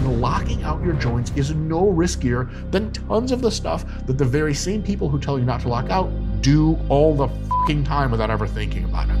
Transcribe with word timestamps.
and 0.00 0.20
locking 0.20 0.62
out 0.62 0.82
your 0.82 0.94
joints 0.94 1.30
is 1.36 1.54
no 1.54 1.92
riskier 1.92 2.48
than 2.70 2.90
tons 2.92 3.32
of 3.32 3.42
the 3.42 3.50
stuff 3.50 3.84
that 4.06 4.16
the 4.16 4.24
very 4.24 4.54
same 4.54 4.82
people 4.82 5.10
who 5.10 5.20
tell 5.20 5.38
you 5.38 5.44
not 5.44 5.60
to 5.60 5.68
lock 5.68 5.90
out 5.90 6.10
do 6.40 6.78
all 6.88 7.14
the 7.14 7.28
fucking 7.28 7.84
time 7.84 8.10
without 8.10 8.30
ever 8.30 8.46
thinking 8.46 8.84
about 8.84 9.10
it. 9.10 9.18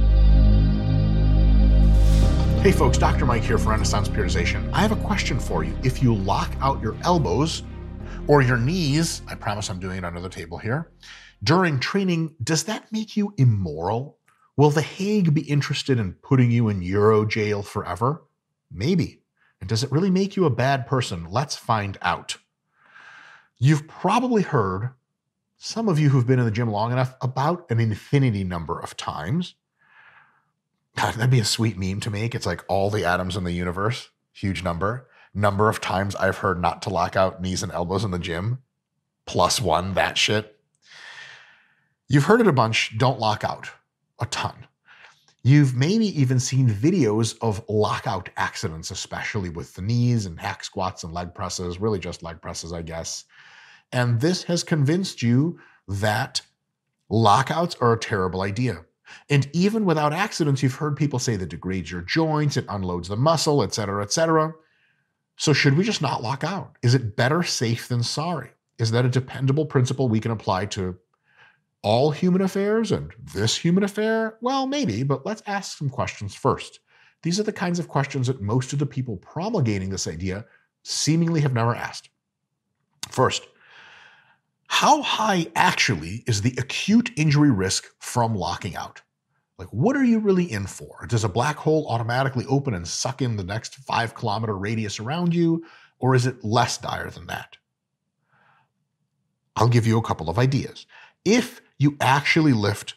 Hey 2.62 2.72
folks, 2.72 2.96
Dr. 2.96 3.26
Mike 3.26 3.42
here 3.42 3.58
for 3.58 3.70
Renaissance 3.70 4.08
Periodization. 4.08 4.70
I 4.72 4.80
have 4.80 4.92
a 4.92 4.96
question 4.96 5.38
for 5.38 5.64
you. 5.64 5.76
If 5.82 6.02
you 6.02 6.14
lock 6.14 6.50
out 6.60 6.80
your 6.80 6.96
elbows 7.02 7.62
or 8.26 8.40
your 8.40 8.56
knees, 8.56 9.20
I 9.28 9.34
promise 9.34 9.68
I'm 9.68 9.80
doing 9.80 9.98
it 9.98 10.04
under 10.04 10.20
the 10.20 10.28
table 10.30 10.56
here, 10.56 10.90
during 11.42 11.78
training, 11.78 12.34
does 12.42 12.64
that 12.64 12.90
make 12.90 13.16
you 13.16 13.34
immoral? 13.36 14.18
Will 14.56 14.70
The 14.70 14.82
Hague 14.82 15.34
be 15.34 15.42
interested 15.42 15.98
in 15.98 16.14
putting 16.14 16.50
you 16.50 16.68
in 16.68 16.82
Euro 16.82 17.24
jail 17.26 17.62
forever? 17.62 18.24
Maybe. 18.70 19.20
And 19.60 19.68
does 19.68 19.82
it 19.82 19.92
really 19.92 20.10
make 20.10 20.36
you 20.36 20.44
a 20.46 20.50
bad 20.50 20.86
person? 20.86 21.26
Let's 21.30 21.56
find 21.56 21.98
out. 22.02 22.38
You've 23.58 23.86
probably 23.86 24.42
heard, 24.42 24.90
some 25.58 25.88
of 25.88 25.98
you 25.98 26.08
who've 26.08 26.26
been 26.26 26.38
in 26.38 26.46
the 26.46 26.50
gym 26.50 26.70
long 26.70 26.92
enough, 26.92 27.14
about 27.20 27.70
an 27.70 27.78
infinity 27.78 28.42
number 28.42 28.80
of 28.80 28.96
times. 28.96 29.54
God, 30.96 31.14
that'd 31.14 31.30
be 31.30 31.40
a 31.40 31.44
sweet 31.44 31.78
meme 31.78 32.00
to 32.00 32.10
make. 32.10 32.34
It's 32.34 32.46
like 32.46 32.64
all 32.68 32.90
the 32.90 33.04
atoms 33.04 33.36
in 33.36 33.44
the 33.44 33.52
universe, 33.52 34.08
huge 34.32 34.64
number. 34.64 35.08
Number 35.34 35.68
of 35.68 35.80
times 35.80 36.16
I've 36.16 36.38
heard 36.38 36.60
not 36.60 36.82
to 36.82 36.90
lock 36.90 37.14
out 37.14 37.40
knees 37.40 37.62
and 37.62 37.70
elbows 37.70 38.02
in 38.02 38.10
the 38.10 38.18
gym, 38.18 38.58
plus 39.26 39.60
one, 39.60 39.94
that 39.94 40.18
shit. 40.18 40.58
You've 42.08 42.24
heard 42.24 42.40
it 42.40 42.48
a 42.48 42.52
bunch, 42.52 42.98
don't 42.98 43.20
lock 43.20 43.44
out 43.44 43.70
a 44.18 44.26
ton. 44.26 44.66
You've 45.42 45.74
maybe 45.74 46.20
even 46.20 46.38
seen 46.38 46.68
videos 46.68 47.36
of 47.40 47.64
lockout 47.68 48.28
accidents, 48.36 48.90
especially 48.90 49.48
with 49.48 49.74
the 49.74 49.82
knees 49.82 50.26
and 50.26 50.38
hack 50.38 50.62
squats 50.62 51.02
and 51.02 51.14
leg 51.14 51.34
presses, 51.34 51.80
really 51.80 51.98
just 51.98 52.22
leg 52.22 52.42
presses, 52.42 52.72
I 52.72 52.82
guess. 52.82 53.24
And 53.92 54.20
this 54.20 54.42
has 54.44 54.62
convinced 54.62 55.22
you 55.22 55.58
that 55.88 56.42
lockouts 57.08 57.74
are 57.80 57.94
a 57.94 57.98
terrible 57.98 58.42
idea. 58.42 58.84
And 59.28 59.48
even 59.52 59.84
without 59.86 60.12
accidents, 60.12 60.62
you've 60.62 60.74
heard 60.74 60.96
people 60.96 61.18
say 61.18 61.36
that 61.36 61.48
degrades 61.48 61.90
your 61.90 62.02
joints, 62.02 62.56
it 62.56 62.66
unloads 62.68 63.08
the 63.08 63.16
muscle, 63.16 63.62
et 63.62 63.74
cetera, 63.74 64.02
et 64.02 64.12
cetera. 64.12 64.52
So 65.36 65.52
should 65.52 65.76
we 65.76 65.84
just 65.84 66.02
not 66.02 66.22
lock 66.22 66.44
out? 66.44 66.76
Is 66.82 66.94
it 66.94 67.16
better 67.16 67.42
safe 67.42 67.88
than 67.88 68.02
sorry? 68.02 68.50
Is 68.78 68.90
that 68.90 69.06
a 69.06 69.08
dependable 69.08 69.64
principle 69.66 70.08
we 70.08 70.20
can 70.20 70.30
apply 70.30 70.66
to 70.66 70.96
all 71.82 72.10
human 72.10 72.42
affairs 72.42 72.92
and 72.92 73.12
this 73.34 73.56
human 73.56 73.82
affair? 73.82 74.38
Well, 74.40 74.66
maybe, 74.66 75.02
but 75.02 75.24
let's 75.24 75.42
ask 75.46 75.78
some 75.78 75.88
questions 75.88 76.34
first. 76.34 76.80
These 77.22 77.38
are 77.38 77.44
the 77.44 77.52
kinds 77.52 77.78
of 77.78 77.88
questions 77.88 78.26
that 78.26 78.40
most 78.40 78.72
of 78.72 78.78
the 78.78 78.86
people 78.86 79.16
promulgating 79.18 79.90
this 79.90 80.08
idea 80.08 80.44
seemingly 80.82 81.40
have 81.40 81.52
never 81.52 81.74
asked. 81.74 82.10
First, 83.10 83.46
how 84.68 85.02
high 85.02 85.48
actually 85.56 86.22
is 86.26 86.42
the 86.42 86.54
acute 86.58 87.10
injury 87.16 87.50
risk 87.50 87.86
from 87.98 88.34
locking 88.34 88.76
out? 88.76 89.02
Like, 89.58 89.68
what 89.68 89.96
are 89.96 90.04
you 90.04 90.20
really 90.20 90.50
in 90.50 90.66
for? 90.66 91.06
Does 91.06 91.24
a 91.24 91.28
black 91.28 91.56
hole 91.56 91.86
automatically 91.88 92.46
open 92.48 92.72
and 92.72 92.88
suck 92.88 93.20
in 93.20 93.36
the 93.36 93.44
next 93.44 93.74
five 93.74 94.14
kilometer 94.14 94.56
radius 94.56 94.98
around 94.98 95.34
you, 95.34 95.64
or 95.98 96.14
is 96.14 96.24
it 96.24 96.42
less 96.42 96.78
dire 96.78 97.10
than 97.10 97.26
that? 97.26 97.58
I'll 99.56 99.68
give 99.68 99.86
you 99.86 99.98
a 99.98 100.02
couple 100.02 100.30
of 100.30 100.38
ideas. 100.38 100.86
If 101.26 101.60
you 101.80 101.96
actually 102.00 102.52
lift 102.52 102.94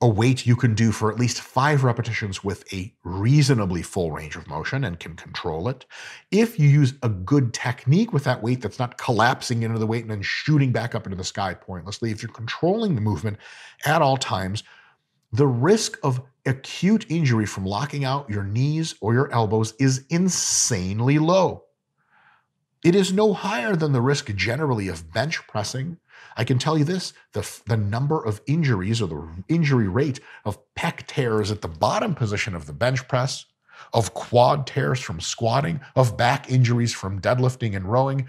a 0.00 0.08
weight 0.08 0.46
you 0.46 0.56
can 0.56 0.74
do 0.74 0.90
for 0.90 1.12
at 1.12 1.18
least 1.18 1.40
five 1.40 1.84
repetitions 1.84 2.42
with 2.42 2.70
a 2.72 2.94
reasonably 3.04 3.82
full 3.82 4.10
range 4.10 4.36
of 4.36 4.46
motion 4.46 4.84
and 4.84 4.98
can 4.98 5.14
control 5.14 5.68
it. 5.68 5.84
If 6.30 6.58
you 6.58 6.68
use 6.68 6.94
a 7.02 7.10
good 7.10 7.52
technique 7.52 8.12
with 8.12 8.24
that 8.24 8.42
weight 8.42 8.62
that's 8.62 8.78
not 8.78 8.98
collapsing 8.98 9.62
into 9.62 9.78
the 9.78 9.86
weight 9.86 10.02
and 10.02 10.10
then 10.10 10.22
shooting 10.22 10.72
back 10.72 10.94
up 10.94 11.06
into 11.06 11.16
the 11.16 11.24
sky 11.24 11.52
pointlessly, 11.54 12.10
if 12.10 12.22
you're 12.22 12.32
controlling 12.32 12.94
the 12.94 13.00
movement 13.02 13.36
at 13.84 14.02
all 14.02 14.16
times, 14.16 14.64
the 15.32 15.46
risk 15.46 15.98
of 16.02 16.22
acute 16.46 17.04
injury 17.10 17.44
from 17.44 17.66
locking 17.66 18.04
out 18.04 18.30
your 18.30 18.44
knees 18.44 18.94
or 19.02 19.12
your 19.12 19.30
elbows 19.32 19.74
is 19.78 20.06
insanely 20.08 21.18
low. 21.18 21.65
It 22.86 22.94
is 22.94 23.12
no 23.12 23.32
higher 23.32 23.74
than 23.74 23.90
the 23.90 24.00
risk 24.00 24.32
generally 24.36 24.86
of 24.86 25.12
bench 25.12 25.44
pressing 25.48 25.98
I 26.36 26.44
can 26.44 26.58
tell 26.58 26.78
you 26.78 26.84
this 26.84 27.14
the, 27.32 27.60
the 27.66 27.76
number 27.76 28.24
of 28.24 28.40
injuries 28.46 29.02
or 29.02 29.08
the 29.08 29.44
injury 29.48 29.88
rate 29.88 30.20
of 30.44 30.58
pec 30.76 31.06
tears 31.06 31.50
at 31.50 31.62
the 31.62 31.68
bottom 31.68 32.14
position 32.14 32.54
of 32.54 32.66
the 32.66 32.72
bench 32.72 33.08
press, 33.08 33.46
of 33.92 34.14
quad 34.14 34.68
tears 34.68 35.00
from 35.00 35.18
squatting, 35.18 35.80
of 35.96 36.16
back 36.16 36.48
injuries 36.48 36.92
from 36.92 37.20
deadlifting 37.20 37.74
and 37.74 37.90
rowing 37.90 38.28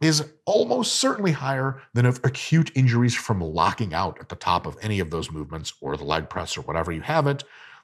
is 0.00 0.32
almost 0.44 0.96
certainly 0.96 1.32
higher 1.32 1.80
than 1.94 2.06
of 2.06 2.20
acute 2.22 2.70
injuries 2.76 3.14
from 3.16 3.40
locking 3.40 3.92
out 3.92 4.18
at 4.20 4.28
the 4.28 4.36
top 4.36 4.66
of 4.66 4.76
any 4.82 5.00
of 5.00 5.10
those 5.10 5.32
movements 5.32 5.72
or 5.80 5.96
the 5.96 6.04
leg 6.04 6.28
press 6.28 6.56
or 6.56 6.60
whatever 6.60 6.92
you 6.92 7.00
have 7.00 7.26
it. 7.26 7.42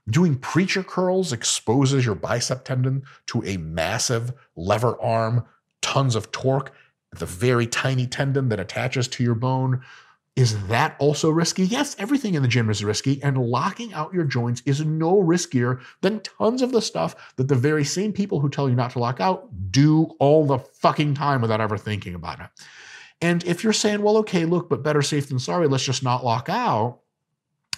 Doing 0.09 0.37
preacher 0.37 0.83
curls 0.85 1.33
exposes 1.33 2.05
your 2.05 2.15
bicep 2.15 2.65
tendon 2.65 3.03
to 3.27 3.43
a 3.45 3.57
massive 3.57 4.35
lever 4.55 5.01
arm, 5.01 5.47
tons 5.83 6.15
of 6.15 6.33
torque 6.33 6.73
the 7.13 7.27
very 7.27 7.67
tiny 7.67 8.07
tendon 8.07 8.49
that 8.49 8.61
attaches 8.61 9.07
to 9.07 9.23
your 9.23 9.35
bone. 9.35 9.83
Is 10.35 10.67
that 10.69 10.97
also 10.99 11.29
risky? 11.29 11.65
Yes, 11.65 11.95
everything 11.99 12.35
in 12.35 12.41
the 12.41 12.49
gym 12.49 12.71
is 12.71 12.83
risky, 12.83 13.23
and 13.23 13.37
locking 13.37 13.93
out 13.93 14.15
your 14.15 14.25
joints 14.25 14.63
is 14.65 14.81
no 14.81 15.23
riskier 15.23 15.83
than 16.01 16.21
tons 16.21 16.63
of 16.63 16.73
the 16.73 16.81
stuff 16.81 17.35
that 17.37 17.49
the 17.49 17.55
very 17.55 17.85
same 17.85 18.15
people 18.15 18.41
who 18.41 18.49
tell 18.49 18.67
you 18.67 18.75
not 18.75 18.93
to 18.93 18.99
lock 18.99 19.21
out 19.21 19.47
do 19.71 20.05
all 20.19 20.47
the 20.47 20.59
fucking 20.59 21.15
time 21.15 21.43
without 21.43 21.61
ever 21.61 21.77
thinking 21.77 22.15
about 22.15 22.41
it. 22.41 22.49
And 23.21 23.45
if 23.45 23.63
you're 23.63 23.75
saying, 23.75 24.01
well, 24.01 24.17
okay, 24.19 24.47
look, 24.47 24.71
but 24.71 24.83
better 24.83 25.03
safe 25.03 25.29
than 25.29 25.39
sorry, 25.39 25.69
let's 25.69 25.85
just 25.85 26.03
not 26.03 26.25
lock 26.25 26.49
out, 26.49 27.01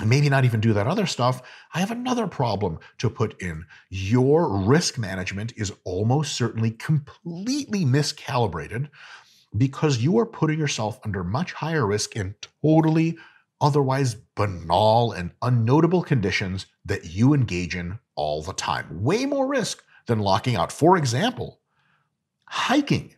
maybe 0.05 0.29
not 0.29 0.45
even 0.45 0.61
do 0.61 0.73
that 0.73 0.87
other 0.87 1.07
stuff, 1.07 1.43
I 1.73 1.81
have 1.81 1.91
another 1.91 2.27
problem 2.27 2.79
to 2.99 3.11
put 3.11 3.41
in. 3.41 3.65
Your 3.91 4.49
risk 4.49 4.99
management 4.99 5.53
is 5.57 5.73
almost 5.85 6.35
certainly 6.35 6.73
completely 6.73 7.85
miscalibrated 7.85 8.89
because 9.57 9.99
you 9.99 10.19
are 10.19 10.27
putting 10.27 10.59
yourself 10.59 10.99
under 11.05 11.23
much 11.23 11.53
higher 11.53 11.87
risk 11.87 12.17
in 12.17 12.35
totally 12.63 13.17
otherwise 13.61 14.15
banal 14.35 15.13
and 15.13 15.31
unnotable 15.41 16.05
conditions 16.05 16.67
that 16.85 17.07
you 17.07 17.33
engage 17.33 17.77
in 17.77 17.99
all 18.17 18.43
the 18.43 18.53
time. 18.53 19.03
Way 19.03 19.27
more 19.27 19.47
risk 19.47 19.83
than 20.07 20.19
locking 20.19 20.57
out. 20.57 20.73
For 20.73 20.97
example, 20.97 21.61
hiking. 22.47 23.15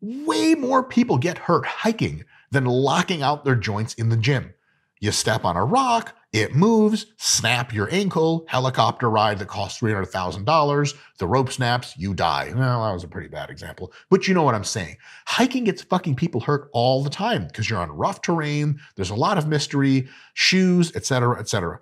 Way 0.00 0.54
more 0.54 0.82
people 0.82 1.18
get 1.18 1.38
hurt 1.38 1.66
hiking 1.66 2.24
than 2.50 2.64
locking 2.66 3.22
out 3.22 3.44
their 3.44 3.56
joints 3.56 3.94
in 3.94 4.10
the 4.10 4.16
gym. 4.16 4.54
You 5.00 5.12
step 5.12 5.44
on 5.44 5.56
a 5.56 5.64
rock, 5.64 6.14
it 6.32 6.54
moves, 6.54 7.06
snap 7.16 7.72
your 7.72 7.88
ankle, 7.92 8.44
helicopter 8.48 9.10
ride 9.10 9.38
that 9.38 9.48
costs 9.48 9.80
$300,000, 9.80 10.94
the 11.18 11.26
rope 11.26 11.52
snaps, 11.52 11.96
you 11.96 12.14
die. 12.14 12.52
Well, 12.54 12.84
that 12.84 12.92
was 12.92 13.04
a 13.04 13.08
pretty 13.08 13.28
bad 13.28 13.50
example, 13.50 13.92
but 14.08 14.26
you 14.26 14.34
know 14.34 14.42
what 14.42 14.54
I'm 14.54 14.64
saying. 14.64 14.96
Hiking 15.26 15.64
gets 15.64 15.82
fucking 15.82 16.16
people 16.16 16.40
hurt 16.40 16.70
all 16.72 17.02
the 17.02 17.10
time 17.10 17.46
because 17.46 17.68
you're 17.68 17.78
on 17.78 17.92
rough 17.92 18.22
terrain, 18.22 18.80
there's 18.96 19.10
a 19.10 19.14
lot 19.14 19.38
of 19.38 19.46
mystery, 19.46 20.08
shoes, 20.32 20.94
etc., 20.96 21.38
etc. 21.38 21.80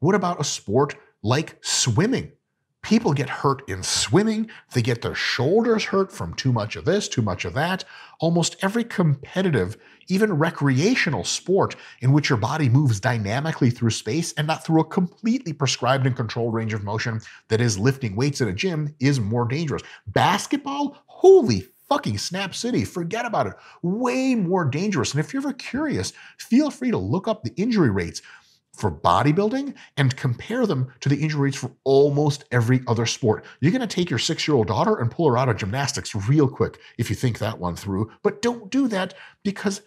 What 0.00 0.14
about 0.14 0.40
a 0.40 0.44
sport 0.44 0.96
like 1.22 1.56
swimming? 1.62 2.32
People 2.84 3.14
get 3.14 3.30
hurt 3.30 3.66
in 3.66 3.82
swimming. 3.82 4.50
They 4.74 4.82
get 4.82 5.00
their 5.00 5.14
shoulders 5.14 5.84
hurt 5.84 6.12
from 6.12 6.34
too 6.34 6.52
much 6.52 6.76
of 6.76 6.84
this, 6.84 7.08
too 7.08 7.22
much 7.22 7.46
of 7.46 7.54
that. 7.54 7.82
Almost 8.20 8.56
every 8.60 8.84
competitive, 8.84 9.78
even 10.08 10.34
recreational 10.34 11.24
sport 11.24 11.76
in 12.02 12.12
which 12.12 12.28
your 12.28 12.36
body 12.36 12.68
moves 12.68 13.00
dynamically 13.00 13.70
through 13.70 13.88
space 13.88 14.34
and 14.34 14.46
not 14.46 14.66
through 14.66 14.82
a 14.82 14.84
completely 14.84 15.54
prescribed 15.54 16.06
and 16.06 16.14
controlled 16.14 16.52
range 16.52 16.74
of 16.74 16.84
motion 16.84 17.22
that 17.48 17.62
is 17.62 17.78
lifting 17.78 18.16
weights 18.16 18.42
in 18.42 18.48
a 18.48 18.52
gym 18.52 18.94
is 19.00 19.18
more 19.18 19.48
dangerous. 19.48 19.82
Basketball, 20.08 20.98
holy 21.06 21.66
fucking 21.88 22.18
Snap 22.18 22.54
City. 22.54 22.84
Forget 22.84 23.24
about 23.24 23.46
it. 23.46 23.54
Way 23.80 24.34
more 24.34 24.66
dangerous. 24.66 25.12
And 25.12 25.20
if 25.20 25.32
you're 25.32 25.40
ever 25.40 25.54
curious, 25.54 26.12
feel 26.36 26.70
free 26.70 26.90
to 26.90 26.98
look 26.98 27.28
up 27.28 27.44
the 27.44 27.54
injury 27.56 27.90
rates 27.90 28.20
for 28.74 28.90
bodybuilding 28.90 29.74
and 29.96 30.16
compare 30.16 30.66
them 30.66 30.92
to 31.00 31.08
the 31.08 31.22
injury 31.22 31.42
rates 31.42 31.56
for 31.56 31.70
almost 31.84 32.44
every 32.50 32.82
other 32.86 33.06
sport. 33.06 33.44
You're 33.60 33.72
going 33.72 33.80
to 33.80 33.86
take 33.86 34.10
your 34.10 34.18
six 34.18 34.46
year 34.46 34.56
old 34.56 34.66
daughter 34.66 34.96
and 34.96 35.10
pull 35.10 35.28
her 35.28 35.38
out 35.38 35.48
of 35.48 35.56
gymnastics 35.56 36.14
real 36.14 36.48
quick 36.48 36.78
if 36.98 37.08
you 37.08 37.16
think 37.16 37.38
that 37.38 37.58
one 37.58 37.76
through. 37.76 38.10
But 38.22 38.42
don't 38.42 38.70
do 38.70 38.88
that 38.88 39.14
because 39.42 39.82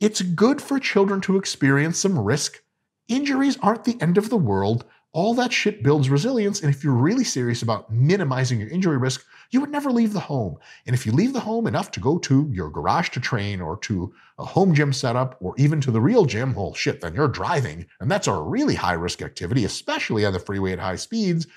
it's 0.00 0.22
good 0.22 0.62
for 0.62 0.78
children 0.78 1.20
to 1.22 1.36
experience 1.36 1.98
some 1.98 2.18
risk. 2.18 2.62
Injuries 3.08 3.58
aren't 3.60 3.84
the 3.84 4.00
end 4.00 4.16
of 4.16 4.30
the 4.30 4.36
world. 4.36 4.84
All 5.12 5.34
that 5.34 5.52
shit 5.52 5.82
builds 5.82 6.08
resilience. 6.08 6.60
And 6.62 6.72
if 6.72 6.84
you're 6.84 6.92
really 6.92 7.24
serious 7.24 7.62
about 7.62 7.92
minimizing 7.92 8.60
your 8.60 8.68
injury 8.68 8.96
risk, 8.96 9.26
you 9.50 9.60
would 9.60 9.70
never 9.70 9.90
leave 9.90 10.12
the 10.12 10.20
home. 10.20 10.56
And 10.86 10.94
if 10.94 11.04
you 11.04 11.10
leave 11.10 11.32
the 11.32 11.40
home 11.40 11.66
enough 11.66 11.90
to 11.92 12.00
go 12.00 12.16
to 12.18 12.48
your 12.52 12.70
garage 12.70 13.08
to 13.10 13.20
train 13.20 13.60
or 13.60 13.76
to 13.78 14.14
a 14.38 14.44
home 14.44 14.72
gym 14.72 14.92
setup 14.92 15.36
or 15.40 15.54
even 15.58 15.80
to 15.80 15.90
the 15.90 16.00
real 16.00 16.24
gym, 16.26 16.54
well, 16.54 16.74
shit, 16.74 17.00
then 17.00 17.14
you're 17.14 17.26
driving. 17.26 17.86
And 17.98 18.08
that's 18.08 18.28
a 18.28 18.34
really 18.34 18.76
high 18.76 18.92
risk 18.92 19.20
activity, 19.20 19.64
especially 19.64 20.24
on 20.24 20.32
the 20.32 20.38
freeway 20.38 20.72
at 20.72 20.78
high 20.78 20.94
speeds. 20.94 21.48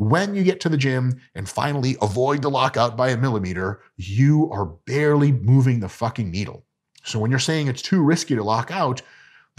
when 0.00 0.34
you 0.34 0.42
get 0.42 0.60
to 0.60 0.70
the 0.70 0.78
gym 0.78 1.20
and 1.34 1.46
finally 1.46 1.94
avoid 2.00 2.40
the 2.40 2.50
lockout 2.50 2.96
by 2.96 3.10
a 3.10 3.16
millimeter, 3.18 3.82
you 3.98 4.50
are 4.50 4.64
barely 4.64 5.30
moving 5.30 5.78
the 5.78 5.88
fucking 5.90 6.30
needle. 6.30 6.64
So 7.04 7.18
when 7.18 7.30
you're 7.30 7.38
saying 7.38 7.68
it's 7.68 7.82
too 7.82 8.02
risky 8.02 8.34
to 8.34 8.42
lock 8.42 8.70
out, 8.70 9.02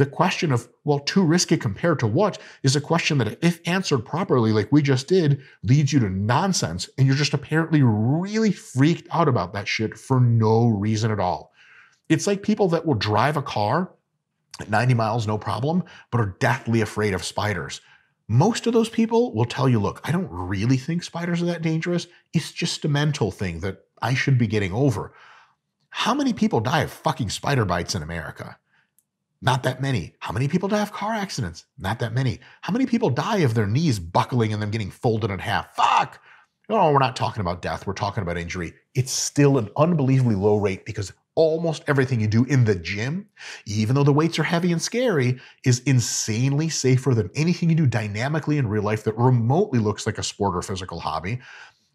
the 0.01 0.05
question 0.07 0.51
of, 0.51 0.67
well, 0.83 0.97
too 0.97 1.23
risky 1.23 1.55
compared 1.55 1.99
to 1.99 2.07
what 2.07 2.39
is 2.63 2.75
a 2.75 2.81
question 2.81 3.19
that, 3.19 3.37
if 3.43 3.61
answered 3.67 3.99
properly, 3.99 4.51
like 4.51 4.71
we 4.71 4.81
just 4.81 5.07
did, 5.07 5.43
leads 5.61 5.93
you 5.93 5.99
to 5.99 6.09
nonsense. 6.09 6.89
And 6.97 7.05
you're 7.05 7.15
just 7.15 7.35
apparently 7.35 7.83
really 7.83 8.51
freaked 8.51 9.07
out 9.11 9.27
about 9.27 9.53
that 9.53 9.67
shit 9.67 9.99
for 9.99 10.19
no 10.19 10.65
reason 10.65 11.11
at 11.11 11.19
all. 11.19 11.51
It's 12.09 12.25
like 12.25 12.41
people 12.41 12.67
that 12.69 12.83
will 12.83 12.95
drive 12.95 13.37
a 13.37 13.43
car 13.43 13.91
at 14.59 14.71
90 14.71 14.95
miles, 14.95 15.27
no 15.27 15.37
problem, 15.37 15.83
but 16.09 16.19
are 16.19 16.35
deathly 16.39 16.81
afraid 16.81 17.13
of 17.13 17.23
spiders. 17.23 17.79
Most 18.27 18.65
of 18.65 18.73
those 18.73 18.89
people 18.89 19.35
will 19.35 19.45
tell 19.45 19.69
you, 19.69 19.79
look, 19.79 20.01
I 20.03 20.11
don't 20.11 20.29
really 20.31 20.77
think 20.77 21.03
spiders 21.03 21.43
are 21.43 21.45
that 21.45 21.61
dangerous. 21.61 22.07
It's 22.33 22.51
just 22.51 22.85
a 22.85 22.89
mental 22.89 23.29
thing 23.29 23.59
that 23.59 23.85
I 24.01 24.15
should 24.15 24.39
be 24.39 24.47
getting 24.47 24.73
over. 24.73 25.13
How 25.89 26.15
many 26.15 26.33
people 26.33 26.59
die 26.59 26.81
of 26.81 26.91
fucking 26.91 27.29
spider 27.29 27.65
bites 27.65 27.93
in 27.93 28.01
America? 28.01 28.57
Not 29.41 29.63
that 29.63 29.81
many. 29.81 30.13
How 30.19 30.31
many 30.31 30.47
people 30.47 30.69
die 30.69 30.81
of 30.81 30.91
car 30.91 31.13
accidents? 31.13 31.65
Not 31.79 31.99
that 31.99 32.13
many. 32.13 32.39
How 32.61 32.71
many 32.71 32.85
people 32.85 33.09
die 33.09 33.39
of 33.39 33.55
their 33.55 33.65
knees 33.65 33.97
buckling 33.97 34.53
and 34.53 34.61
them 34.61 34.69
getting 34.69 34.91
folded 34.91 35.31
in 35.31 35.39
half? 35.39 35.75
Fuck! 35.75 36.21
No, 36.69 36.91
we're 36.91 36.99
not 36.99 37.15
talking 37.15 37.41
about 37.41 37.61
death. 37.61 37.87
We're 37.87 37.93
talking 37.93 38.21
about 38.21 38.37
injury. 38.37 38.73
It's 38.93 39.11
still 39.11 39.57
an 39.57 39.69
unbelievably 39.75 40.35
low 40.35 40.57
rate 40.57 40.85
because 40.85 41.11
almost 41.33 41.83
everything 41.87 42.21
you 42.21 42.27
do 42.27 42.43
in 42.45 42.65
the 42.65 42.75
gym, 42.75 43.27
even 43.65 43.95
though 43.95 44.03
the 44.03 44.13
weights 44.13 44.37
are 44.37 44.43
heavy 44.43 44.71
and 44.71 44.81
scary, 44.81 45.39
is 45.65 45.79
insanely 45.81 46.69
safer 46.69 47.15
than 47.15 47.31
anything 47.33 47.69
you 47.69 47.75
do 47.75 47.87
dynamically 47.87 48.57
in 48.59 48.67
real 48.67 48.83
life 48.83 49.03
that 49.05 49.17
remotely 49.17 49.79
looks 49.79 50.05
like 50.05 50.19
a 50.19 50.23
sport 50.23 50.55
or 50.55 50.61
physical 50.61 50.99
hobby 50.99 51.39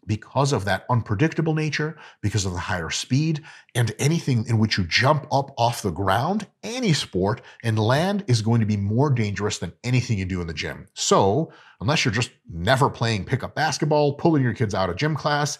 because 0.07 0.53
of 0.53 0.65
that 0.65 0.85
unpredictable 0.89 1.53
nature, 1.53 1.97
because 2.21 2.45
of 2.45 2.53
the 2.53 2.59
higher 2.59 2.89
speed, 2.89 3.43
and 3.75 3.93
anything 3.99 4.45
in 4.47 4.57
which 4.57 4.77
you 4.77 4.85
jump 4.85 5.27
up 5.31 5.51
off 5.57 5.81
the 5.81 5.91
ground, 5.91 6.47
any 6.63 6.93
sport, 6.93 7.41
and 7.63 7.77
land 7.77 8.23
is 8.27 8.41
going 8.41 8.61
to 8.61 8.65
be 8.65 8.77
more 8.77 9.09
dangerous 9.09 9.59
than 9.59 9.73
anything 9.83 10.17
you 10.17 10.25
do 10.25 10.41
in 10.41 10.47
the 10.47 10.53
gym. 10.53 10.87
So, 10.93 11.51
unless 11.81 12.05
you're 12.05 12.13
just 12.13 12.31
never 12.51 12.89
playing 12.89 13.25
pickup 13.25 13.53
basketball, 13.53 14.13
pulling 14.13 14.41
your 14.41 14.53
kids 14.53 14.73
out 14.73 14.89
of 14.89 14.95
gym 14.95 15.15
class, 15.15 15.59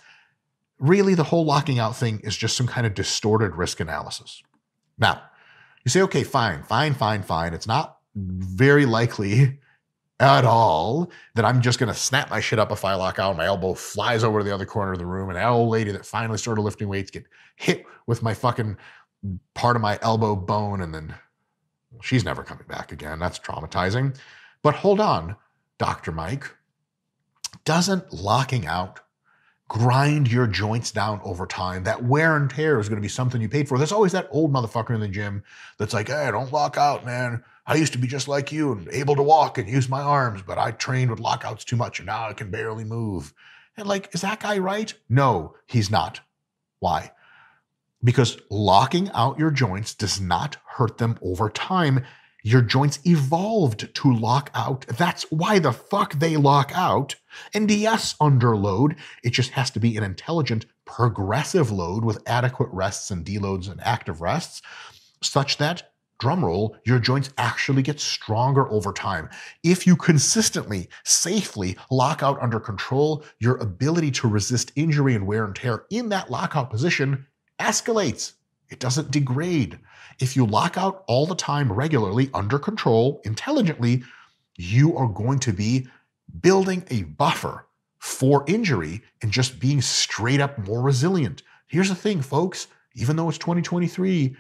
really 0.79 1.13
the 1.13 1.23
whole 1.23 1.45
locking 1.45 1.77
out 1.77 1.95
thing 1.95 2.21
is 2.21 2.37
just 2.37 2.55
some 2.55 2.67
kind 2.67 2.87
of 2.87 2.93
distorted 2.93 3.55
risk 3.55 3.79
analysis. 3.79 4.41
Now, 4.97 5.21
you 5.83 5.89
say, 5.89 6.01
okay, 6.03 6.23
fine, 6.23 6.63
fine, 6.63 6.93
fine, 6.93 7.21
fine. 7.21 7.53
It's 7.53 7.67
not 7.67 7.97
very 8.15 8.85
likely 8.85 9.59
at 10.19 10.45
all 10.45 11.11
that 11.35 11.45
I'm 11.45 11.61
just 11.61 11.79
going 11.79 11.91
to 11.91 11.99
snap 11.99 12.29
my 12.29 12.39
shit 12.39 12.59
up 12.59 12.71
if 12.71 12.83
I 12.83 12.95
lock 12.95 13.19
out. 13.19 13.37
My 13.37 13.45
elbow 13.45 13.73
flies 13.73 14.23
over 14.23 14.39
to 14.39 14.45
the 14.45 14.53
other 14.53 14.65
corner 14.65 14.93
of 14.93 14.99
the 14.99 15.05
room, 15.05 15.29
and 15.29 15.37
that 15.37 15.47
old 15.47 15.69
lady 15.69 15.91
that 15.91 16.05
finally 16.05 16.37
started 16.37 16.61
lifting 16.61 16.87
weights 16.87 17.11
get 17.11 17.25
hit 17.55 17.85
with 18.07 18.23
my 18.23 18.33
fucking 18.33 18.77
part 19.53 19.75
of 19.75 19.81
my 19.81 19.99
elbow 20.01 20.35
bone, 20.35 20.81
and 20.81 20.93
then 20.93 21.13
she's 22.01 22.25
never 22.25 22.43
coming 22.43 22.65
back 22.67 22.91
again. 22.91 23.19
That's 23.19 23.39
traumatizing. 23.39 24.17
But 24.63 24.75
hold 24.75 24.99
on, 24.99 25.35
Dr. 25.77 26.11
Mike. 26.11 26.49
Doesn't 27.63 28.13
locking 28.13 28.65
out 28.65 29.01
grind 29.67 30.31
your 30.31 30.47
joints 30.47 30.91
down 30.91 31.19
over 31.23 31.45
time. 31.45 31.83
That 31.83 32.03
wear 32.03 32.37
and 32.37 32.49
tear 32.49 32.79
is 32.79 32.87
going 32.87 32.97
to 32.97 33.05
be 33.05 33.09
something 33.09 33.41
you 33.41 33.49
paid 33.49 33.67
for. 33.67 33.77
There's 33.77 33.91
always 33.91 34.13
that 34.13 34.29
old 34.31 34.53
motherfucker 34.53 34.95
in 34.95 35.01
the 35.01 35.07
gym 35.07 35.43
that's 35.77 35.93
like, 35.93 36.07
hey, 36.07 36.29
don't 36.31 36.53
lock 36.53 36.77
out, 36.77 37.05
man. 37.05 37.43
I 37.69 37.75
used 37.75 37.91
to 37.93 37.99
be 37.99 38.07
just 38.07 38.29
like 38.29 38.53
you 38.53 38.71
and 38.71 38.87
able 38.93 39.17
to 39.17 39.23
walk 39.23 39.57
and 39.57 39.67
use 39.67 39.89
my 39.89 40.01
arms, 40.01 40.41
but 40.41 40.57
I 40.57 40.71
trained 40.71 41.11
with 41.11 41.19
lockouts 41.19 41.65
too 41.65 41.75
much 41.75 41.99
and 41.99 42.05
now 42.05 42.29
I 42.29 42.33
can 42.33 42.49
barely 42.49 42.85
move. 42.85 43.33
And 43.75 43.87
like, 43.87 44.09
is 44.15 44.21
that 44.21 44.39
guy 44.39 44.57
right? 44.57 44.93
No, 45.09 45.55
he's 45.67 45.91
not. 45.91 46.21
Why? 46.79 47.11
Because 48.01 48.37
locking 48.49 49.11
out 49.13 49.37
your 49.37 49.51
joints 49.51 49.93
does 49.93 50.21
not 50.21 50.55
hurt 50.65 50.97
them 50.97 51.19
over 51.21 51.49
time. 51.49 52.05
Your 52.41 52.61
joints 52.61 52.99
evolved 53.03 53.93
to 53.95 54.13
lock 54.13 54.49
out. 54.55 54.85
That's 54.87 55.23
why 55.23 55.59
the 55.59 55.73
fuck 55.73 56.13
they 56.13 56.37
lock 56.37 56.71
out. 56.73 57.15
And 57.53 57.69
yes, 57.69 58.15
under 58.21 58.55
load, 58.55 58.95
it 59.23 59.31
just 59.31 59.51
has 59.51 59.69
to 59.71 59.81
be 59.81 59.97
an 59.97 60.03
intelligent, 60.03 60.67
progressive 60.85 61.69
load 61.69 62.05
with 62.05 62.23
adequate 62.25 62.69
rests 62.71 63.11
and 63.11 63.25
deloads 63.25 63.69
and 63.69 63.81
active 63.83 64.21
rests, 64.21 64.61
such 65.21 65.57
that 65.57 65.91
drumroll, 66.21 66.75
your 66.85 66.99
joints 66.99 67.29
actually 67.37 67.81
get 67.81 67.99
stronger 67.99 68.69
over 68.69 68.91
time. 68.91 69.29
If 69.63 69.85
you 69.85 69.95
consistently, 69.95 70.89
safely 71.03 71.77
lock 71.91 72.23
out 72.23 72.41
under 72.41 72.59
control, 72.59 73.23
your 73.39 73.57
ability 73.57 74.11
to 74.11 74.27
resist 74.27 74.71
injury 74.75 75.15
and 75.15 75.27
wear 75.27 75.45
and 75.45 75.55
tear 75.55 75.85
in 75.89 76.09
that 76.09 76.31
lockout 76.31 76.69
position 76.69 77.25
escalates. 77.59 78.33
It 78.69 78.79
doesn't 78.79 79.11
degrade. 79.11 79.79
If 80.19 80.35
you 80.35 80.45
lock 80.45 80.77
out 80.77 81.03
all 81.07 81.25
the 81.25 81.35
time, 81.35 81.71
regularly, 81.71 82.29
under 82.33 82.59
control, 82.59 83.21
intelligently, 83.23 84.03
you 84.57 84.97
are 84.97 85.07
going 85.07 85.39
to 85.39 85.53
be 85.53 85.87
building 86.41 86.83
a 86.89 87.03
buffer 87.03 87.67
for 87.99 88.43
injury 88.47 89.01
and 89.21 89.31
just 89.31 89.59
being 89.59 89.81
straight 89.81 90.41
up 90.41 90.57
more 90.67 90.81
resilient. 90.81 91.43
Here's 91.67 91.89
the 91.89 91.95
thing, 91.95 92.21
folks, 92.21 92.67
even 92.95 93.15
though 93.15 93.29
it's 93.29 93.37
2023, 93.37 94.35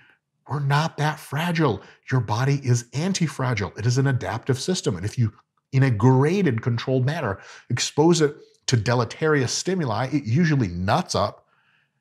we're 0.49 0.59
not 0.59 0.97
that 0.97 1.19
fragile. 1.19 1.81
Your 2.11 2.21
body 2.21 2.59
is 2.63 2.85
anti 2.93 3.25
fragile, 3.25 3.73
it 3.77 3.85
is 3.85 3.97
an 3.97 4.07
adaptive 4.07 4.59
system. 4.59 4.95
And 4.95 5.05
if 5.05 5.17
you, 5.17 5.33
in 5.71 5.83
a 5.83 5.91
graded, 5.91 6.61
controlled 6.61 7.05
manner, 7.05 7.39
expose 7.69 8.21
it 8.21 8.35
to 8.67 8.77
deleterious 8.77 9.51
stimuli, 9.51 10.07
it 10.11 10.23
usually 10.25 10.67
nuts 10.67 11.15
up, 11.15 11.47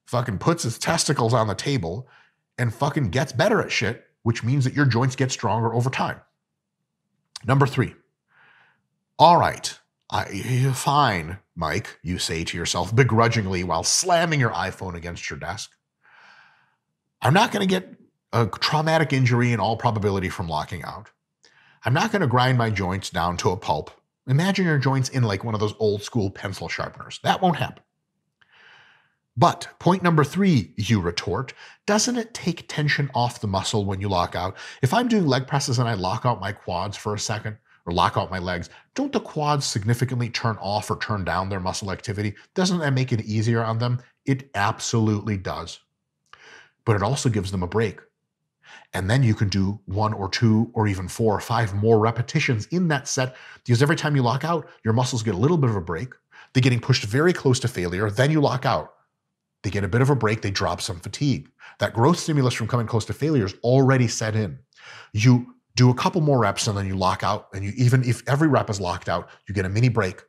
fucking 0.06 0.38
puts 0.38 0.64
its 0.64 0.78
testicles 0.78 1.34
on 1.34 1.46
the 1.46 1.54
table, 1.54 2.08
and 2.58 2.74
fucking 2.74 3.10
gets 3.10 3.32
better 3.32 3.60
at 3.60 3.70
shit, 3.70 4.04
which 4.22 4.42
means 4.42 4.64
that 4.64 4.74
your 4.74 4.86
joints 4.86 5.16
get 5.16 5.30
stronger 5.30 5.74
over 5.74 5.90
time. 5.90 6.20
Number 7.46 7.66
three. 7.66 7.94
All 9.18 9.38
right, 9.38 9.78
I, 10.10 10.24
eh, 10.24 10.72
fine, 10.72 11.38
Mike, 11.54 11.98
you 12.02 12.18
say 12.18 12.44
to 12.44 12.56
yourself 12.56 12.94
begrudgingly 12.94 13.64
while 13.64 13.82
slamming 13.82 14.40
your 14.40 14.50
iPhone 14.50 14.94
against 14.94 15.30
your 15.30 15.38
desk. 15.38 15.70
I'm 17.22 17.32
not 17.32 17.50
going 17.50 17.66
to 17.66 17.72
get 17.72 17.94
a 18.32 18.46
traumatic 18.46 19.12
injury 19.12 19.52
in 19.52 19.60
all 19.60 19.76
probability 19.76 20.28
from 20.28 20.48
locking 20.48 20.82
out. 20.82 21.10
I'm 21.84 21.94
not 21.94 22.10
going 22.10 22.22
to 22.22 22.26
grind 22.26 22.58
my 22.58 22.70
joints 22.70 23.10
down 23.10 23.36
to 23.38 23.50
a 23.50 23.56
pulp. 23.56 23.90
Imagine 24.26 24.66
your 24.66 24.78
joints 24.78 25.08
in 25.08 25.22
like 25.22 25.44
one 25.44 25.54
of 25.54 25.60
those 25.60 25.74
old 25.78 26.02
school 26.02 26.30
pencil 26.30 26.68
sharpeners. 26.68 27.20
That 27.22 27.40
won't 27.40 27.56
happen. 27.56 27.82
But 29.36 29.68
point 29.78 30.02
number 30.02 30.24
three, 30.24 30.72
you 30.76 31.00
retort, 31.00 31.52
doesn't 31.86 32.16
it 32.16 32.32
take 32.32 32.68
tension 32.68 33.10
off 33.14 33.40
the 33.40 33.46
muscle 33.46 33.84
when 33.84 34.00
you 34.00 34.08
lock 34.08 34.34
out? 34.34 34.56
If 34.82 34.94
I'm 34.94 35.08
doing 35.08 35.26
leg 35.26 35.46
presses 35.46 35.78
and 35.78 35.88
I 35.88 35.94
lock 35.94 36.24
out 36.24 36.40
my 36.40 36.52
quads 36.52 36.96
for 36.96 37.14
a 37.14 37.18
second 37.18 37.58
or 37.84 37.92
lock 37.92 38.16
out 38.16 38.30
my 38.30 38.38
legs, 38.38 38.70
don't 38.94 39.12
the 39.12 39.20
quads 39.20 39.66
significantly 39.66 40.30
turn 40.30 40.56
off 40.56 40.90
or 40.90 40.98
turn 40.98 41.24
down 41.24 41.50
their 41.50 41.60
muscle 41.60 41.92
activity? 41.92 42.34
Doesn't 42.54 42.78
that 42.78 42.94
make 42.94 43.12
it 43.12 43.26
easier 43.26 43.62
on 43.62 43.78
them? 43.78 44.00
It 44.24 44.50
absolutely 44.54 45.36
does. 45.36 45.80
But 46.86 46.96
it 46.96 47.02
also 47.02 47.28
gives 47.28 47.50
them 47.50 47.62
a 47.62 47.68
break. 47.68 48.00
And 48.92 49.10
then 49.10 49.22
you 49.22 49.34
can 49.34 49.48
do 49.48 49.78
one 49.86 50.12
or 50.12 50.28
two 50.28 50.70
or 50.74 50.86
even 50.86 51.08
four 51.08 51.34
or 51.34 51.40
five 51.40 51.74
more 51.74 51.98
repetitions 51.98 52.66
in 52.66 52.88
that 52.88 53.08
set 53.08 53.36
because 53.64 53.82
every 53.82 53.96
time 53.96 54.16
you 54.16 54.22
lock 54.22 54.44
out, 54.44 54.68
your 54.84 54.94
muscles 54.94 55.22
get 55.22 55.34
a 55.34 55.38
little 55.38 55.58
bit 55.58 55.70
of 55.70 55.76
a 55.76 55.80
break. 55.80 56.14
They're 56.52 56.62
getting 56.62 56.80
pushed 56.80 57.04
very 57.04 57.32
close 57.32 57.60
to 57.60 57.68
failure. 57.68 58.10
Then 58.10 58.30
you 58.30 58.40
lock 58.40 58.64
out. 58.64 58.94
They 59.62 59.70
get 59.70 59.84
a 59.84 59.88
bit 59.88 60.00
of 60.00 60.10
a 60.10 60.16
break. 60.16 60.42
They 60.42 60.50
drop 60.50 60.80
some 60.80 61.00
fatigue. 61.00 61.50
That 61.78 61.92
growth 61.92 62.18
stimulus 62.18 62.54
from 62.54 62.68
coming 62.68 62.86
close 62.86 63.04
to 63.06 63.12
failure 63.12 63.44
is 63.44 63.54
already 63.62 64.08
set 64.08 64.36
in. 64.36 64.58
You 65.12 65.54
do 65.74 65.90
a 65.90 65.94
couple 65.94 66.22
more 66.22 66.38
reps 66.38 66.66
and 66.66 66.78
then 66.78 66.86
you 66.86 66.96
lock 66.96 67.22
out. 67.22 67.48
And 67.52 67.64
you 67.64 67.72
even 67.76 68.04
if 68.04 68.22
every 68.26 68.48
rep 68.48 68.70
is 68.70 68.80
locked 68.80 69.08
out, 69.08 69.28
you 69.46 69.54
get 69.54 69.66
a 69.66 69.68
mini 69.68 69.88
break. 69.88 70.22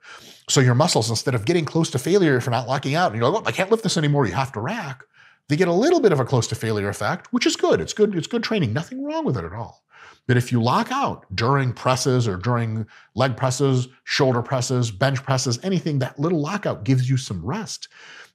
So 0.49 0.59
your 0.59 0.75
muscles, 0.75 1.09
instead 1.09 1.35
of 1.35 1.45
getting 1.45 1.65
close 1.65 1.89
to 1.91 1.99
failure 1.99 2.35
if 2.35 2.45
you're 2.45 2.51
not 2.51 2.67
locking 2.67 2.95
out, 2.95 3.11
and 3.11 3.21
you're 3.21 3.29
like, 3.29 3.43
oh, 3.43 3.47
I 3.47 3.51
can't 3.51 3.71
lift 3.71 3.83
this 3.83 3.97
anymore, 3.97 4.25
you 4.25 4.33
have 4.33 4.51
to 4.53 4.59
rack 4.59 5.03
they 5.49 5.55
get 5.55 5.67
a 5.67 5.73
little 5.73 5.99
bit 5.99 6.11
of 6.11 6.19
a 6.19 6.25
close 6.25 6.47
to 6.47 6.55
failure 6.55 6.89
effect, 6.89 7.31
which 7.31 7.45
is 7.45 7.55
good. 7.55 7.79
It's 7.79 7.93
good. 7.93 8.15
It's 8.15 8.27
good 8.27 8.43
training. 8.43 8.73
Nothing 8.73 9.03
wrong 9.03 9.25
with 9.25 9.37
it 9.37 9.45
at 9.45 9.53
all. 9.53 9.83
But 10.27 10.37
if 10.37 10.51
you 10.51 10.61
lock 10.61 10.91
out 10.91 11.25
during 11.35 11.73
presses 11.73 12.27
or 12.27 12.35
during 12.35 12.85
leg 13.15 13.37
presses, 13.37 13.87
shoulder 14.03 14.41
presses, 14.41 14.91
bench 14.91 15.23
presses, 15.23 15.59
anything, 15.63 15.99
that 15.99 16.19
little 16.19 16.41
lockout 16.41 16.83
gives 16.83 17.09
you 17.09 17.15
some 17.15 17.43
rest. 17.45 17.87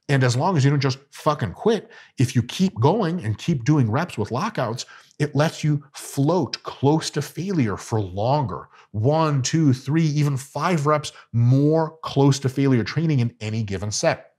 And 0.09 0.23
as 0.23 0.35
long 0.35 0.57
as 0.57 0.65
you 0.65 0.71
don't 0.71 0.79
just 0.79 0.99
fucking 1.11 1.53
quit, 1.53 1.91
if 2.17 2.35
you 2.35 2.43
keep 2.43 2.77
going 2.79 3.23
and 3.23 3.37
keep 3.37 3.63
doing 3.63 3.89
reps 3.89 4.17
with 4.17 4.31
lockouts, 4.31 4.85
it 5.19 5.35
lets 5.35 5.63
you 5.63 5.83
float 5.93 6.61
close 6.63 7.09
to 7.11 7.21
failure 7.21 7.77
for 7.77 8.01
longer. 8.01 8.67
One, 8.91 9.41
two, 9.41 9.71
three, 9.71 10.03
even 10.03 10.35
five 10.35 10.87
reps 10.87 11.13
more 11.31 11.97
close 12.03 12.39
to 12.39 12.49
failure 12.49 12.83
training 12.83 13.19
in 13.19 13.35
any 13.39 13.63
given 13.63 13.91
set. 13.91 14.32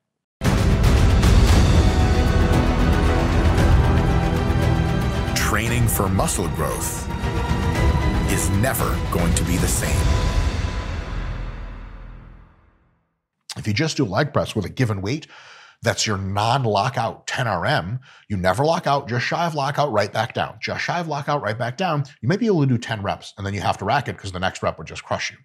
For 5.94 6.08
muscle 6.08 6.48
growth 6.48 7.08
is 8.32 8.50
never 8.50 8.98
going 9.12 9.32
to 9.34 9.44
be 9.44 9.56
the 9.58 9.68
same. 9.68 9.94
If 13.56 13.68
you 13.68 13.72
just 13.72 13.96
do 13.96 14.04
leg 14.04 14.32
press 14.32 14.56
with 14.56 14.64
a 14.64 14.68
given 14.68 15.02
weight, 15.02 15.28
that's 15.82 16.04
your 16.04 16.18
non-lockout 16.18 17.28
10 17.28 17.46
RM. 17.46 18.00
You 18.28 18.36
never 18.36 18.64
lock 18.64 18.88
out, 18.88 19.08
just 19.08 19.24
shy 19.24 19.46
of 19.46 19.54
lockout, 19.54 19.92
right 19.92 20.12
back 20.12 20.34
down. 20.34 20.58
Just 20.60 20.82
shy 20.82 20.98
of 20.98 21.06
lockout, 21.06 21.42
right 21.42 21.56
back 21.56 21.76
down. 21.76 22.02
You 22.20 22.28
might 22.28 22.40
be 22.40 22.46
able 22.46 22.62
to 22.62 22.66
do 22.66 22.78
10 22.78 23.02
reps, 23.02 23.32
and 23.38 23.46
then 23.46 23.54
you 23.54 23.60
have 23.60 23.78
to 23.78 23.84
rack 23.84 24.08
it 24.08 24.16
because 24.16 24.32
the 24.32 24.40
next 24.40 24.64
rep 24.64 24.78
would 24.78 24.88
just 24.88 25.04
crush 25.04 25.30
you. 25.30 25.36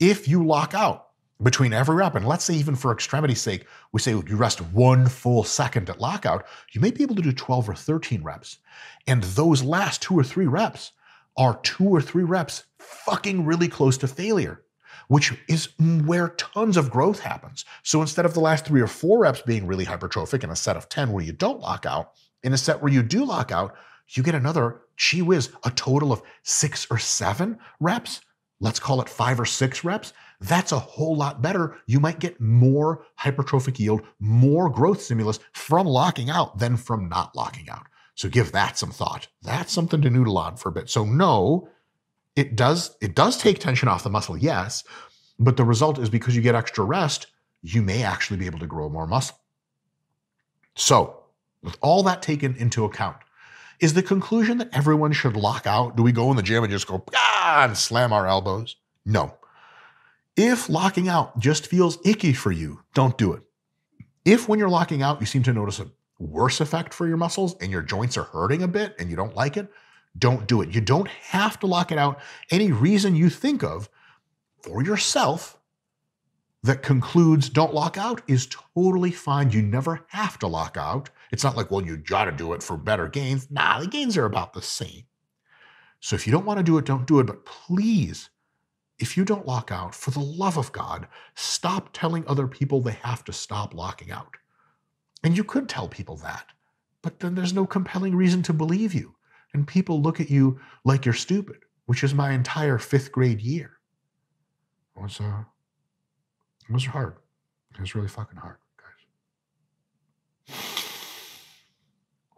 If 0.00 0.26
you 0.26 0.44
lock 0.44 0.74
out 0.74 1.09
between 1.42 1.72
every 1.72 1.96
rep, 1.96 2.14
and 2.14 2.26
let's 2.26 2.44
say 2.44 2.54
even 2.54 2.74
for 2.74 2.92
extremity's 2.92 3.40
sake, 3.40 3.66
we 3.92 4.00
say 4.00 4.12
you 4.12 4.36
rest 4.36 4.60
one 4.60 5.08
full 5.08 5.44
second 5.44 5.88
at 5.88 6.00
lockout, 6.00 6.46
you 6.72 6.80
may 6.80 6.90
be 6.90 7.02
able 7.02 7.16
to 7.16 7.22
do 7.22 7.32
12 7.32 7.68
or 7.68 7.74
13 7.74 8.22
reps. 8.22 8.58
And 9.06 9.22
those 9.22 9.62
last 9.62 10.02
two 10.02 10.18
or 10.18 10.24
three 10.24 10.46
reps 10.46 10.92
are 11.36 11.60
two 11.62 11.88
or 11.88 12.02
three 12.02 12.24
reps 12.24 12.64
fucking 12.78 13.44
really 13.44 13.68
close 13.68 13.96
to 13.98 14.08
failure 14.08 14.62
which 15.10 15.34
is 15.48 15.70
where 15.78 16.28
tons 16.28 16.76
of 16.76 16.88
growth 16.88 17.18
happens. 17.18 17.64
So 17.82 18.00
instead 18.00 18.24
of 18.24 18.32
the 18.32 18.38
last 18.38 18.64
three 18.64 18.80
or 18.80 18.86
four 18.86 19.18
reps 19.18 19.42
being 19.42 19.66
really 19.66 19.84
hypertrophic 19.84 20.44
in 20.44 20.50
a 20.50 20.56
set 20.56 20.76
of 20.76 20.88
10 20.88 21.10
where 21.10 21.24
you 21.24 21.32
don't 21.32 21.58
lock 21.58 21.84
out, 21.84 22.12
in 22.44 22.52
a 22.52 22.56
set 22.56 22.80
where 22.80 22.92
you 22.92 23.02
do 23.02 23.24
lock 23.24 23.50
out, 23.50 23.74
you 24.10 24.22
get 24.22 24.36
another, 24.36 24.82
gee 24.96 25.20
whiz, 25.20 25.50
a 25.64 25.70
total 25.72 26.12
of 26.12 26.22
six 26.44 26.86
or 26.92 26.98
seven 26.98 27.58
reps. 27.80 28.20
Let's 28.60 28.78
call 28.78 29.00
it 29.00 29.08
five 29.08 29.40
or 29.40 29.46
six 29.46 29.82
reps. 29.82 30.12
That's 30.40 30.72
a 30.72 30.78
whole 30.78 31.16
lot 31.16 31.42
better. 31.42 31.76
You 31.86 32.00
might 32.00 32.18
get 32.18 32.40
more 32.40 33.04
hypertrophic 33.20 33.78
yield, 33.78 34.02
more 34.18 34.70
growth 34.70 35.02
stimulus 35.02 35.38
from 35.52 35.86
locking 35.86 36.30
out 36.30 36.58
than 36.58 36.76
from 36.76 37.08
not 37.08 37.36
locking 37.36 37.68
out. 37.68 37.86
So 38.14 38.28
give 38.28 38.52
that 38.52 38.78
some 38.78 38.90
thought. 38.90 39.28
That's 39.42 39.72
something 39.72 40.00
to 40.02 40.10
noodle 40.10 40.38
on 40.38 40.56
for 40.56 40.70
a 40.70 40.72
bit. 40.72 40.88
So 40.88 41.04
no, 41.04 41.68
it 42.36 42.56
does 42.56 42.96
it 43.00 43.14
does 43.14 43.36
take 43.36 43.58
tension 43.58 43.88
off 43.88 44.02
the 44.02 44.10
muscle, 44.10 44.36
yes, 44.36 44.84
but 45.38 45.56
the 45.56 45.64
result 45.64 45.98
is 45.98 46.08
because 46.08 46.36
you 46.36 46.42
get 46.42 46.54
extra 46.54 46.84
rest, 46.84 47.26
you 47.62 47.82
may 47.82 48.02
actually 48.02 48.38
be 48.38 48.46
able 48.46 48.58
to 48.60 48.66
grow 48.66 48.88
more 48.88 49.06
muscle. 49.06 49.38
So, 50.74 51.24
with 51.62 51.76
all 51.80 52.02
that 52.04 52.22
taken 52.22 52.54
into 52.56 52.84
account, 52.84 53.16
is 53.80 53.94
the 53.94 54.02
conclusion 54.02 54.58
that 54.58 54.70
everyone 54.72 55.12
should 55.12 55.36
lock 55.36 55.66
out? 55.66 55.96
Do 55.96 56.02
we 56.02 56.12
go 56.12 56.30
in 56.30 56.36
the 56.36 56.42
gym 56.42 56.62
and 56.62 56.70
just 56.70 56.86
go 56.86 57.04
ah, 57.14 57.64
and 57.64 57.76
slam 57.76 58.12
our 58.12 58.26
elbows? 58.26 58.76
No. 59.04 59.34
If 60.36 60.68
locking 60.68 61.08
out 61.08 61.38
just 61.38 61.66
feels 61.66 61.98
icky 62.04 62.32
for 62.32 62.52
you, 62.52 62.80
don't 62.94 63.18
do 63.18 63.32
it. 63.32 63.42
If 64.24 64.48
when 64.48 64.58
you're 64.58 64.68
locking 64.68 65.02
out, 65.02 65.20
you 65.20 65.26
seem 65.26 65.42
to 65.44 65.52
notice 65.52 65.80
a 65.80 65.90
worse 66.18 66.60
effect 66.60 66.94
for 66.94 67.08
your 67.08 67.16
muscles 67.16 67.56
and 67.60 67.70
your 67.70 67.82
joints 67.82 68.16
are 68.16 68.24
hurting 68.24 68.62
a 68.62 68.68
bit 68.68 68.94
and 68.98 69.10
you 69.10 69.16
don't 69.16 69.34
like 69.34 69.56
it, 69.56 69.70
don't 70.18 70.46
do 70.46 70.60
it. 70.60 70.74
You 70.74 70.80
don't 70.80 71.08
have 71.08 71.58
to 71.60 71.66
lock 71.66 71.92
it 71.92 71.98
out. 71.98 72.20
Any 72.50 72.72
reason 72.72 73.16
you 73.16 73.30
think 73.30 73.62
of 73.62 73.88
for 74.62 74.82
yourself 74.82 75.58
that 76.62 76.82
concludes 76.82 77.48
don't 77.48 77.74
lock 77.74 77.96
out 77.96 78.22
is 78.28 78.48
totally 78.74 79.10
fine. 79.10 79.50
You 79.50 79.62
never 79.62 80.04
have 80.08 80.38
to 80.40 80.46
lock 80.46 80.76
out. 80.76 81.08
It's 81.32 81.44
not 81.44 81.56
like, 81.56 81.70
well, 81.70 81.84
you 81.84 81.96
got 81.96 82.26
to 82.26 82.32
do 82.32 82.52
it 82.52 82.62
for 82.62 82.76
better 82.76 83.08
gains. 83.08 83.50
Nah, 83.50 83.80
the 83.80 83.86
gains 83.86 84.16
are 84.16 84.26
about 84.26 84.52
the 84.52 84.62
same. 84.62 85.04
So 86.00 86.16
if 86.16 86.26
you 86.26 86.32
don't 86.32 86.46
want 86.46 86.58
to 86.58 86.64
do 86.64 86.76
it, 86.76 86.84
don't 86.84 87.06
do 87.06 87.20
it. 87.20 87.26
But 87.26 87.46
please, 87.46 88.28
if 89.00 89.16
you 89.16 89.24
don't 89.24 89.46
lock 89.46 89.72
out, 89.72 89.94
for 89.94 90.10
the 90.10 90.20
love 90.20 90.58
of 90.58 90.70
God, 90.72 91.08
stop 91.34 91.88
telling 91.92 92.24
other 92.26 92.46
people 92.46 92.80
they 92.80 92.98
have 93.02 93.24
to 93.24 93.32
stop 93.32 93.74
locking 93.74 94.10
out. 94.12 94.36
And 95.24 95.36
you 95.36 95.42
could 95.42 95.68
tell 95.68 95.88
people 95.88 96.16
that, 96.18 96.46
but 97.02 97.18
then 97.18 97.34
there's 97.34 97.54
no 97.54 97.66
compelling 97.66 98.14
reason 98.14 98.42
to 98.44 98.52
believe 98.52 98.94
you 98.94 99.14
and 99.54 99.66
people 99.66 100.00
look 100.00 100.20
at 100.20 100.30
you 100.30 100.60
like 100.84 101.04
you're 101.04 101.14
stupid, 101.14 101.58
which 101.86 102.04
is 102.04 102.14
my 102.14 102.32
entire 102.32 102.78
fifth 102.78 103.10
grade 103.10 103.40
year. 103.40 103.78
It 104.96 105.02
was, 105.02 105.18
uh, 105.20 105.44
it 106.68 106.72
was 106.72 106.86
hard. 106.86 107.16
It 107.74 107.80
was 107.80 107.94
really 107.94 108.08
fucking 108.08 108.38
hard, 108.38 108.58
guys. 108.76 110.56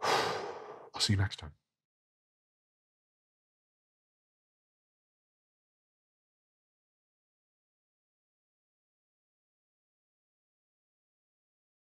I'll 0.95 1.01
see 1.01 1.13
you 1.13 1.19
next 1.19 1.39
time. 1.39 1.51